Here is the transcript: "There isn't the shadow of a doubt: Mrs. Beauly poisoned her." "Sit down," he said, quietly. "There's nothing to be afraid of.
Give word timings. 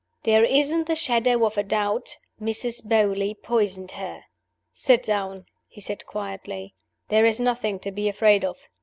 "There 0.23 0.43
isn't 0.43 0.87
the 0.87 0.95
shadow 0.95 1.45
of 1.45 1.59
a 1.59 1.63
doubt: 1.63 2.17
Mrs. 2.41 2.83
Beauly 2.87 3.35
poisoned 3.39 3.91
her." 3.91 4.23
"Sit 4.73 5.03
down," 5.03 5.45
he 5.67 5.79
said, 5.79 6.07
quietly. 6.07 6.73
"There's 7.09 7.39
nothing 7.39 7.77
to 7.81 7.91
be 7.91 8.09
afraid 8.09 8.43
of. 8.43 8.57